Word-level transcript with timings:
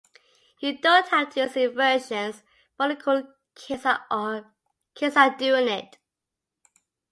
You 0.59 0.79
don't 0.79 1.07
have 1.09 1.29
to 1.35 1.41
use 1.43 1.55
inversions, 1.55 2.41
but 2.75 2.85
all 2.85 2.89
the 2.89 2.95
cool 2.99 3.35
kids 3.53 3.85
are 5.13 5.37
doing 5.37 5.67
it. 5.67 5.99